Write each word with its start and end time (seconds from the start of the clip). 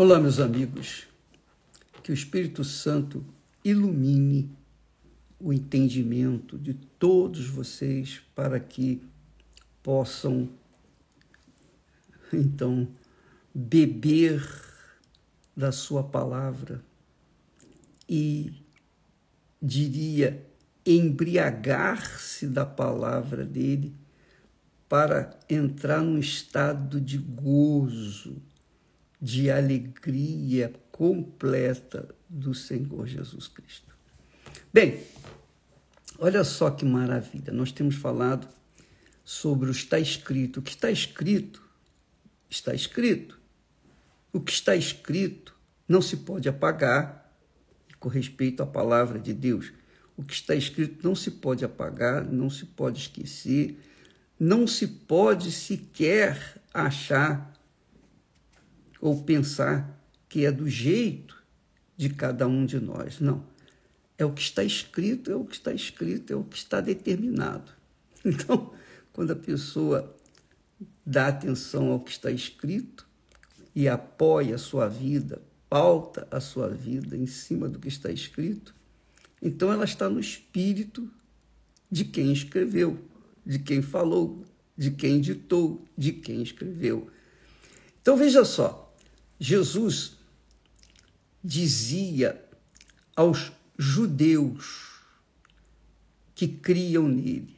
Olá, 0.00 0.20
meus 0.20 0.38
amigos. 0.38 1.08
Que 2.04 2.12
o 2.12 2.14
Espírito 2.14 2.62
Santo 2.62 3.26
ilumine 3.64 4.48
o 5.40 5.52
entendimento 5.52 6.56
de 6.56 6.72
todos 6.72 7.48
vocês 7.48 8.22
para 8.32 8.60
que 8.60 9.02
possam, 9.82 10.48
então, 12.32 12.86
beber 13.52 14.40
da 15.56 15.72
Sua 15.72 16.04
palavra 16.04 16.80
e, 18.08 18.52
diria, 19.60 20.46
embriagar-se 20.86 22.46
da 22.46 22.64
palavra 22.64 23.44
dele 23.44 23.92
para 24.88 25.36
entrar 25.50 26.02
num 26.02 26.18
estado 26.18 27.00
de 27.00 27.18
gozo, 27.18 28.40
de 29.20 29.50
alegria 29.50 30.72
completa 30.92 32.14
do 32.28 32.54
Senhor 32.54 33.06
Jesus 33.06 33.48
Cristo. 33.48 33.94
Bem, 34.72 35.02
olha 36.18 36.44
só 36.44 36.70
que 36.70 36.84
maravilha, 36.84 37.52
nós 37.52 37.72
temos 37.72 37.96
falado 37.96 38.48
sobre 39.24 39.68
o 39.68 39.72
está 39.72 39.98
escrito. 39.98 40.60
O 40.60 40.62
que 40.62 40.70
está 40.70 40.90
escrito, 40.90 41.62
está 42.48 42.74
escrito. 42.74 43.38
O 44.32 44.40
que 44.40 44.52
está 44.52 44.74
escrito 44.76 45.54
não 45.86 46.00
se 46.00 46.16
pode 46.18 46.48
apagar 46.48 47.30
com 47.98 48.08
respeito 48.08 48.62
à 48.62 48.66
palavra 48.66 49.18
de 49.18 49.32
Deus. 49.32 49.72
O 50.16 50.22
que 50.22 50.32
está 50.32 50.54
escrito 50.54 51.06
não 51.06 51.14
se 51.14 51.30
pode 51.30 51.64
apagar, 51.64 52.24
não 52.24 52.50
se 52.50 52.66
pode 52.66 53.00
esquecer, 53.00 53.78
não 54.38 54.66
se 54.66 54.86
pode 54.86 55.50
sequer 55.52 56.60
achar 56.72 57.57
ou 59.00 59.22
pensar 59.22 59.98
que 60.28 60.44
é 60.44 60.52
do 60.52 60.68
jeito 60.68 61.42
de 61.96 62.08
cada 62.08 62.46
um 62.46 62.64
de 62.64 62.78
nós. 62.78 63.20
Não. 63.20 63.44
É 64.16 64.24
o 64.24 64.32
que 64.32 64.42
está 64.42 64.64
escrito, 64.64 65.30
é 65.30 65.36
o 65.36 65.44
que 65.44 65.54
está 65.54 65.72
escrito, 65.72 66.32
é 66.32 66.36
o 66.36 66.44
que 66.44 66.56
está 66.56 66.80
determinado. 66.80 67.72
Então, 68.24 68.74
quando 69.12 69.30
a 69.30 69.36
pessoa 69.36 70.14
dá 71.06 71.28
atenção 71.28 71.92
ao 71.92 72.00
que 72.00 72.10
está 72.10 72.30
escrito 72.32 73.06
e 73.74 73.88
apoia 73.88 74.56
a 74.56 74.58
sua 74.58 74.88
vida, 74.88 75.40
pauta 75.70 76.26
a 76.30 76.40
sua 76.40 76.68
vida 76.68 77.16
em 77.16 77.26
cima 77.26 77.68
do 77.68 77.78
que 77.78 77.88
está 77.88 78.10
escrito, 78.10 78.74
então 79.40 79.72
ela 79.72 79.84
está 79.84 80.08
no 80.08 80.18
espírito 80.18 81.08
de 81.90 82.04
quem 82.04 82.32
escreveu, 82.32 82.98
de 83.46 83.58
quem 83.60 83.80
falou, 83.80 84.44
de 84.76 84.90
quem 84.90 85.20
ditou, 85.20 85.84
de 85.96 86.12
quem 86.12 86.42
escreveu. 86.42 87.08
Então 88.02 88.16
veja 88.16 88.44
só, 88.44 88.87
Jesus 89.38 90.16
dizia 91.42 92.42
aos 93.14 93.52
judeus 93.78 94.98
que 96.34 96.48
criam 96.48 97.08
nele, 97.08 97.56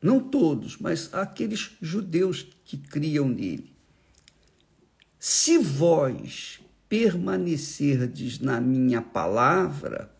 não 0.00 0.20
todos, 0.20 0.78
mas 0.78 1.12
aqueles 1.12 1.72
judeus 1.80 2.46
que 2.64 2.76
criam 2.76 3.28
nele, 3.28 3.72
se 5.18 5.58
vós 5.58 6.60
permanecerdes 6.88 8.38
na 8.38 8.60
minha 8.60 9.02
palavra, 9.02 10.14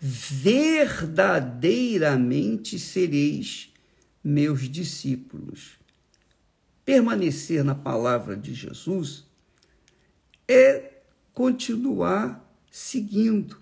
verdadeiramente 0.00 2.76
sereis 2.78 3.70
meus 4.24 4.66
discípulos. 4.68 5.78
Permanecer 6.84 7.62
na 7.62 7.74
palavra 7.74 8.36
de 8.36 8.54
Jesus 8.54 9.29
é 10.50 11.02
continuar 11.32 12.44
seguindo 12.70 13.56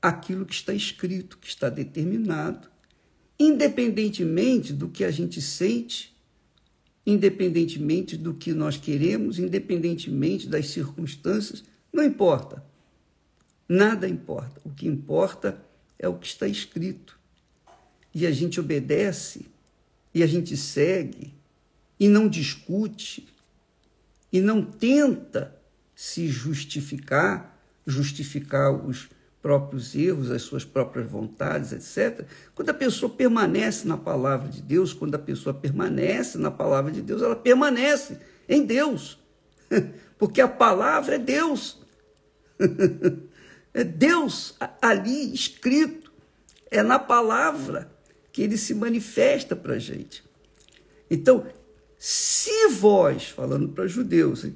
aquilo 0.00 0.46
que 0.46 0.54
está 0.54 0.72
escrito, 0.72 1.36
que 1.36 1.46
está 1.46 1.68
determinado, 1.68 2.70
independentemente 3.38 4.72
do 4.72 4.88
que 4.88 5.04
a 5.04 5.10
gente 5.10 5.42
sente, 5.42 6.16
independentemente 7.04 8.16
do 8.16 8.32
que 8.32 8.54
nós 8.54 8.78
queremos, 8.78 9.38
independentemente 9.38 10.48
das 10.48 10.68
circunstâncias, 10.68 11.62
não 11.92 12.02
importa. 12.02 12.64
Nada 13.68 14.08
importa. 14.08 14.60
O 14.64 14.70
que 14.70 14.88
importa 14.88 15.62
é 15.98 16.08
o 16.08 16.16
que 16.16 16.26
está 16.26 16.48
escrito. 16.48 17.18
E 18.14 18.26
a 18.26 18.32
gente 18.32 18.58
obedece, 18.58 19.46
e 20.14 20.22
a 20.22 20.26
gente 20.26 20.56
segue, 20.56 21.34
e 21.98 22.08
não 22.08 22.28
discute, 22.28 23.28
e 24.32 24.40
não 24.40 24.62
tenta 24.62 25.56
se 25.94 26.28
justificar, 26.28 27.58
justificar 27.86 28.72
os 28.72 29.08
próprios 29.42 29.94
erros, 29.94 30.30
as 30.30 30.42
suas 30.42 30.64
próprias 30.64 31.10
vontades, 31.10 31.72
etc. 31.72 32.26
Quando 32.54 32.70
a 32.70 32.74
pessoa 32.74 33.10
permanece 33.10 33.88
na 33.88 33.96
palavra 33.96 34.48
de 34.48 34.60
Deus, 34.60 34.92
quando 34.92 35.14
a 35.14 35.18
pessoa 35.18 35.54
permanece 35.54 36.38
na 36.38 36.50
palavra 36.50 36.92
de 36.92 37.00
Deus, 37.00 37.22
ela 37.22 37.36
permanece 37.36 38.18
em 38.48 38.64
Deus. 38.64 39.18
Porque 40.18 40.40
a 40.40 40.48
palavra 40.48 41.14
é 41.14 41.18
Deus. 41.18 41.80
É 43.72 43.84
Deus 43.84 44.56
ali 44.82 45.32
escrito. 45.32 46.12
É 46.72 46.82
na 46.82 46.98
palavra 46.98 47.88
que 48.32 48.42
ele 48.42 48.56
se 48.56 48.74
manifesta 48.74 49.54
para 49.54 49.74
a 49.74 49.78
gente. 49.78 50.24
Então, 51.08 51.46
se 52.02 52.68
vós, 52.68 53.28
falando 53.28 53.68
para 53.68 53.86
judeus, 53.86 54.46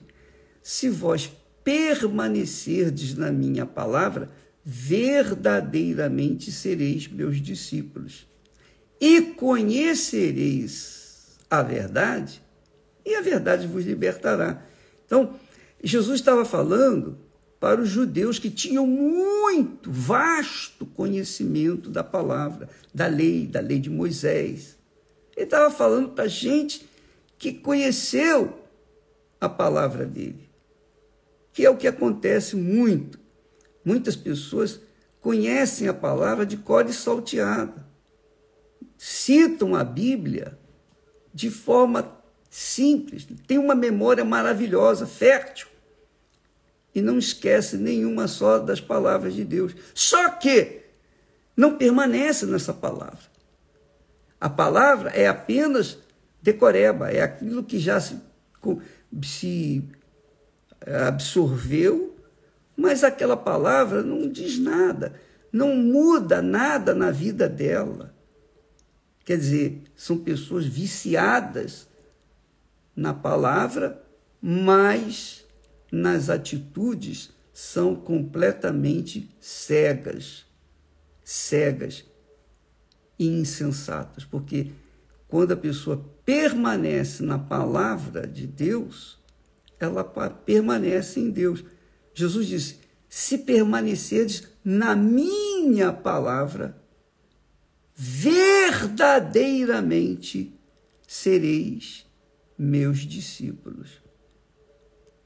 se 0.62 0.88
vós 0.88 1.30
permanecerdes 1.62 3.14
na 3.14 3.30
minha 3.30 3.66
palavra, 3.66 4.30
verdadeiramente 4.64 6.50
sereis 6.50 7.06
meus 7.06 7.36
discípulos. 7.42 8.26
E 8.98 9.20
conhecereis 9.20 10.94
a 11.50 11.62
verdade, 11.62 12.42
e 13.04 13.14
a 13.14 13.20
verdade 13.20 13.66
vos 13.66 13.84
libertará. 13.84 14.64
Então, 15.04 15.38
Jesus 15.82 16.20
estava 16.20 16.46
falando 16.46 17.18
para 17.60 17.78
os 17.78 17.90
judeus 17.90 18.38
que 18.38 18.48
tinham 18.48 18.86
muito, 18.86 19.92
vasto 19.92 20.86
conhecimento 20.86 21.90
da 21.90 22.02
palavra, 22.02 22.70
da 22.94 23.06
lei, 23.06 23.46
da 23.46 23.60
lei 23.60 23.78
de 23.80 23.90
Moisés. 23.90 24.78
Ele 25.36 25.44
estava 25.44 25.70
falando 25.70 26.08
para 26.08 26.26
gente 26.26 26.93
que 27.38 27.52
conheceu 27.52 28.60
a 29.40 29.48
palavra 29.48 30.06
dele, 30.06 30.48
que 31.52 31.64
é 31.64 31.70
o 31.70 31.76
que 31.76 31.86
acontece 31.86 32.56
muito. 32.56 33.18
Muitas 33.84 34.16
pessoas 34.16 34.80
conhecem 35.20 35.88
a 35.88 35.94
palavra 35.94 36.46
de 36.46 36.56
cor 36.56 36.88
e 36.88 36.92
salteada, 36.92 37.86
citam 38.96 39.74
a 39.74 39.84
Bíblia 39.84 40.58
de 41.32 41.50
forma 41.50 42.16
simples, 42.48 43.26
tem 43.46 43.58
uma 43.58 43.74
memória 43.74 44.24
maravilhosa, 44.24 45.06
fértil, 45.06 45.66
e 46.94 47.02
não 47.02 47.18
esquece 47.18 47.76
nenhuma 47.76 48.28
só 48.28 48.58
das 48.60 48.80
palavras 48.80 49.34
de 49.34 49.44
Deus. 49.44 49.74
Só 49.92 50.30
que 50.30 50.82
não 51.56 51.76
permanece 51.76 52.46
nessa 52.46 52.72
palavra. 52.72 53.34
A 54.40 54.48
palavra 54.48 55.10
é 55.10 55.26
apenas 55.26 55.98
decoreba, 56.44 57.10
é 57.10 57.22
aquilo 57.22 57.64
que 57.64 57.78
já 57.78 57.98
se, 57.98 58.20
se 59.22 59.82
absorveu, 60.86 62.14
mas 62.76 63.02
aquela 63.02 63.36
palavra 63.36 64.02
não 64.02 64.28
diz 64.28 64.58
nada, 64.58 65.14
não 65.50 65.74
muda 65.74 66.42
nada 66.42 66.94
na 66.94 67.10
vida 67.10 67.48
dela. 67.48 68.14
Quer 69.24 69.38
dizer, 69.38 69.82
são 69.96 70.18
pessoas 70.18 70.66
viciadas 70.66 71.88
na 72.94 73.14
palavra, 73.14 74.02
mas 74.42 75.46
nas 75.90 76.28
atitudes 76.28 77.32
são 77.54 77.96
completamente 77.96 79.30
cegas, 79.40 80.44
cegas 81.24 82.04
e 83.18 83.26
insensatas, 83.28 84.24
porque 84.24 84.72
quando 85.34 85.50
a 85.50 85.56
pessoa 85.56 85.96
permanece 86.24 87.24
na 87.24 87.36
palavra 87.36 88.24
de 88.24 88.46
Deus, 88.46 89.18
ela 89.80 90.04
permanece 90.04 91.18
em 91.18 91.28
Deus. 91.28 91.64
Jesus 92.14 92.46
disse: 92.46 92.78
se 93.08 93.38
permanecerdes 93.38 94.46
na 94.64 94.94
minha 94.94 95.92
palavra, 95.92 96.80
verdadeiramente 97.96 100.54
sereis 101.04 102.06
meus 102.56 103.00
discípulos. 103.00 104.00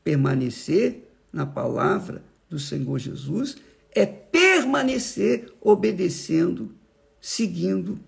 Permanecer 0.03 1.07
na 1.31 1.45
palavra 1.45 2.25
do 2.49 2.59
Senhor 2.59 2.99
Jesus 2.99 3.59
é 3.95 4.07
permanecer 4.07 5.53
obedecendo, 5.61 6.75
seguindo 7.21 8.01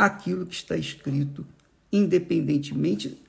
aquilo 0.00 0.46
que 0.46 0.54
está 0.54 0.76
escrito, 0.76 1.46
independentemente 1.92 3.22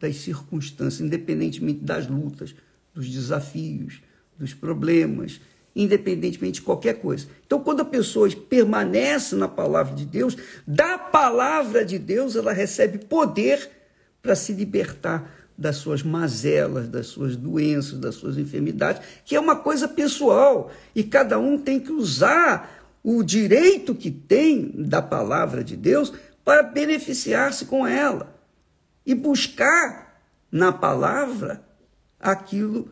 das 0.00 0.16
circunstâncias, 0.16 1.00
independentemente 1.00 1.80
das 1.84 2.06
lutas, 2.06 2.54
dos 2.94 3.10
desafios, 3.10 4.00
dos 4.38 4.54
problemas, 4.54 5.40
independentemente 5.76 6.60
de 6.60 6.62
qualquer 6.62 6.94
coisa. 6.94 7.26
Então, 7.46 7.60
quando 7.60 7.80
a 7.80 7.84
pessoa 7.84 8.30
permanece 8.30 9.36
na 9.36 9.48
palavra 9.48 9.94
de 9.94 10.06
Deus, 10.06 10.36
da 10.66 10.96
palavra 10.96 11.84
de 11.84 11.98
Deus, 11.98 12.36
ela 12.36 12.52
recebe 12.52 12.98
poder 12.98 13.70
para 14.22 14.34
se 14.34 14.52
libertar 14.52 15.30
das 15.56 15.76
suas 15.76 16.02
mazelas, 16.02 16.88
das 16.88 17.08
suas 17.08 17.36
doenças, 17.36 17.98
das 17.98 18.14
suas 18.14 18.38
enfermidades, 18.38 19.02
que 19.24 19.36
é 19.36 19.40
uma 19.40 19.56
coisa 19.56 19.86
pessoal 19.86 20.72
e 20.94 21.04
cada 21.04 21.38
um 21.38 21.58
tem 21.58 21.78
que 21.78 21.92
usar 21.92 22.83
o 23.04 23.22
direito 23.22 23.94
que 23.94 24.10
tem 24.10 24.70
da 24.70 25.02
palavra 25.02 25.62
de 25.62 25.76
Deus 25.76 26.10
para 26.42 26.62
beneficiar-se 26.62 27.66
com 27.66 27.86
ela 27.86 28.34
e 29.04 29.14
buscar 29.14 30.22
na 30.50 30.72
palavra 30.72 31.62
aquilo 32.18 32.90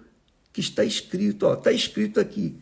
que 0.53 0.61
está 0.61 0.85
escrito. 0.85 1.47
Ó, 1.47 1.55
está 1.55 1.73
escrito 1.73 2.21
aqui 2.21 2.59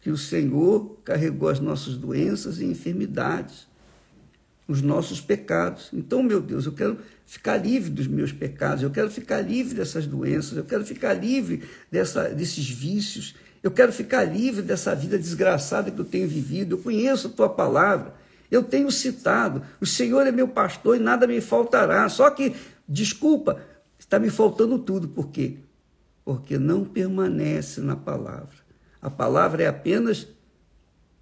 que 0.00 0.10
o 0.10 0.16
Senhor 0.16 0.98
carregou 1.04 1.50
as 1.50 1.60
nossas 1.60 1.96
doenças 1.96 2.58
e 2.58 2.64
enfermidades, 2.64 3.66
os 4.66 4.80
nossos 4.80 5.20
pecados. 5.20 5.90
Então, 5.92 6.22
meu 6.22 6.40
Deus, 6.40 6.64
eu 6.64 6.72
quero 6.72 6.98
ficar 7.26 7.58
livre 7.58 7.90
dos 7.90 8.06
meus 8.06 8.32
pecados, 8.32 8.82
eu 8.82 8.90
quero 8.90 9.10
ficar 9.10 9.42
livre 9.42 9.74
dessas 9.74 10.06
doenças, 10.06 10.56
eu 10.56 10.64
quero 10.64 10.84
ficar 10.84 11.12
livre 11.12 11.62
dessa, 11.90 12.30
desses 12.30 12.68
vícios, 12.70 13.34
eu 13.64 13.70
quero 13.70 13.90
ficar 13.90 14.24
livre 14.24 14.60
dessa 14.60 14.94
vida 14.94 15.18
desgraçada 15.18 15.90
que 15.90 15.98
eu 15.98 16.04
tenho 16.04 16.28
vivido. 16.28 16.74
Eu 16.74 16.82
conheço 16.82 17.28
a 17.28 17.30
tua 17.30 17.48
palavra, 17.48 18.14
eu 18.50 18.62
tenho 18.62 18.92
citado, 18.92 19.62
o 19.80 19.86
Senhor 19.86 20.26
é 20.26 20.30
meu 20.30 20.46
pastor 20.46 20.96
e 20.96 20.98
nada 20.98 21.26
me 21.26 21.40
faltará. 21.40 22.06
Só 22.10 22.28
que, 22.30 22.54
desculpa, 22.86 23.58
está 23.98 24.18
me 24.18 24.28
faltando 24.28 24.78
tudo, 24.78 25.08
por 25.08 25.30
quê? 25.30 25.56
Porque 26.26 26.58
não 26.58 26.84
permanece 26.84 27.80
na 27.80 27.96
palavra. 27.96 28.52
A 29.00 29.08
palavra 29.08 29.62
é 29.62 29.66
apenas 29.66 30.28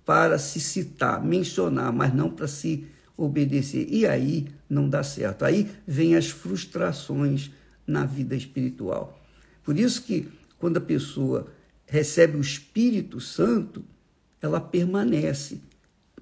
para 0.04 0.36
se 0.36 0.58
citar, 0.58 1.24
mencionar, 1.24 1.92
mas 1.92 2.12
não 2.12 2.28
para 2.28 2.48
se 2.48 2.88
obedecer. 3.16 3.86
E 3.88 4.04
aí 4.04 4.48
não 4.68 4.88
dá 4.88 5.04
certo. 5.04 5.44
Aí 5.44 5.70
vem 5.86 6.16
as 6.16 6.28
frustrações 6.28 7.52
na 7.86 8.04
vida 8.04 8.34
espiritual. 8.34 9.16
Por 9.62 9.78
isso 9.78 10.02
que 10.02 10.28
quando 10.58 10.78
a 10.78 10.80
pessoa 10.80 11.46
recebe 11.92 12.38
o 12.38 12.40
Espírito 12.40 13.20
Santo, 13.20 13.84
ela 14.40 14.58
permanece. 14.58 15.60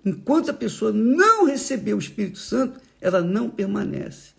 Enquanto 0.05 0.51
a 0.51 0.53
pessoa 0.53 0.91
não 0.91 1.45
recebeu 1.45 1.97
o 1.97 2.01
Espírito 2.01 2.41
Santo, 2.41 2.81
ela 3.01 3.23
não 3.23 3.49
permanece. 3.49 4.33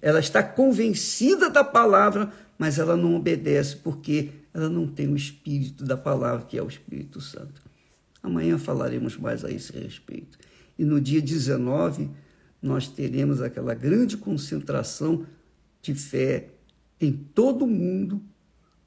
Ela 0.00 0.20
está 0.20 0.44
convencida 0.44 1.50
da 1.50 1.64
palavra, 1.64 2.32
mas 2.56 2.78
ela 2.78 2.96
não 2.96 3.16
obedece 3.16 3.74
porque 3.78 4.30
ela 4.54 4.68
não 4.68 4.86
tem 4.86 5.08
o 5.08 5.16
Espírito 5.16 5.84
da 5.84 5.96
palavra, 5.96 6.46
que 6.46 6.56
é 6.56 6.62
o 6.62 6.68
Espírito 6.68 7.20
Santo. 7.20 7.60
Amanhã 8.22 8.56
falaremos 8.56 9.16
mais 9.16 9.44
a 9.44 9.50
esse 9.50 9.76
respeito. 9.76 10.38
E 10.78 10.84
no 10.84 11.00
dia 11.00 11.20
19, 11.20 12.08
nós 12.62 12.86
teremos 12.86 13.42
aquela 13.42 13.74
grande 13.74 14.16
concentração 14.16 15.26
de 15.82 15.96
fé 15.96 16.50
em 17.00 17.12
todo 17.12 17.64
o 17.64 17.68
mundo, 17.68 18.22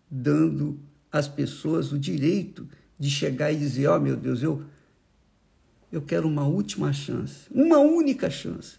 dando 0.10 0.80
às 1.12 1.28
pessoas 1.28 1.92
o 1.92 2.00
direito 2.00 2.68
de 2.98 3.10
chegar 3.10 3.52
e 3.52 3.58
dizer: 3.58 3.88
Ó 3.88 3.98
oh, 3.98 4.00
meu 4.00 4.16
Deus, 4.16 4.42
eu, 4.42 4.64
eu 5.92 6.02
quero 6.02 6.28
uma 6.28 6.46
última 6.46 6.92
chance, 6.94 7.48
uma 7.52 7.80
única 7.80 8.30
chance 8.30 8.78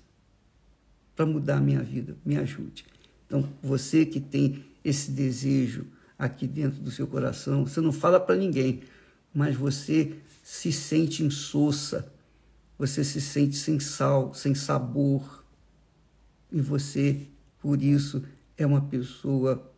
para 1.15 1.27
mudar 1.27 1.59
a 1.59 1.61
minha 1.61 1.83
vida, 1.83 2.17
me 2.25 2.37
ajude. 2.37 2.85
Então, 3.27 3.49
você 3.63 4.07
que 4.07 4.21
tem 4.21 4.65
esse 4.85 5.11
desejo 5.11 5.87
aqui 6.19 6.47
dentro 6.47 6.81
do 6.81 6.91
seu 6.91 7.07
coração, 7.07 7.67
você 7.67 7.81
não 7.81 7.93
fala 7.93 8.19
para 8.19 8.37
ninguém, 8.37 8.83
mas 9.33 9.55
você 9.55 10.17
se 10.43 10.73
sente 10.73 11.23
insossa 11.23 12.11
você 12.81 13.05
se 13.05 13.21
sente 13.21 13.57
sem 13.57 13.79
sal, 13.79 14.33
sem 14.33 14.55
sabor, 14.55 15.45
e 16.51 16.63
você, 16.63 17.29
por 17.61 17.83
isso, 17.83 18.25
é 18.57 18.65
uma 18.65 18.81
pessoa 18.81 19.71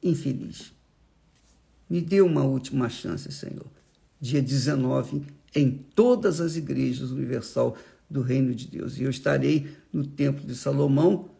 infeliz. 0.00 0.72
Me 1.88 2.00
dê 2.00 2.20
uma 2.20 2.44
última 2.44 2.88
chance, 2.88 3.30
Senhor. 3.32 3.66
Dia 4.20 4.42
19, 4.42 5.22
em 5.54 5.70
todas 5.70 6.40
as 6.40 6.56
igrejas 6.56 7.10
universal 7.10 7.76
do 8.10 8.20
Reino 8.20 8.54
de 8.54 8.66
Deus. 8.66 8.98
E 8.98 9.04
eu 9.04 9.10
estarei 9.10 9.68
no 9.92 10.06
Templo 10.06 10.46
de 10.46 10.54
Salomão 10.54 11.30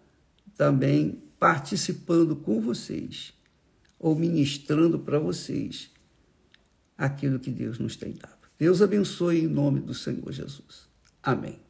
também 0.56 1.23
participando 1.39 2.35
com 2.35 2.61
vocês, 2.61 3.33
ou 3.99 4.15
ministrando 4.15 4.99
para 4.99 5.19
vocês 5.19 5.91
aquilo 6.97 7.39
que 7.39 7.50
Deus 7.50 7.79
nos 7.79 7.97
tem 7.97 8.12
dado. 8.12 8.49
Deus 8.59 8.83
abençoe 8.83 9.45
em 9.45 9.47
nome 9.47 9.81
do 9.81 9.95
Senhor 9.95 10.33
Jesus. 10.33 10.89
Amém. 11.23 11.68